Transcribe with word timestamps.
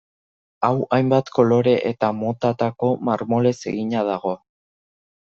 Hau 0.67 0.71
hainbat 0.97 1.27
kolore 1.35 1.73
eta 1.89 2.09
motatako 2.21 2.89
marmolez 3.11 3.55
egina 3.73 4.03
dago. 4.09 4.33